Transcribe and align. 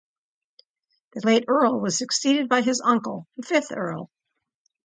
The 1.13 1.21
late 1.23 1.43
Earl 1.47 1.79
was 1.79 1.95
succeeded 1.95 2.49
by 2.49 2.63
his 2.63 2.81
uncle, 2.83 3.27
the 3.37 3.43
fifth 3.45 3.71
Earl. 3.71 4.09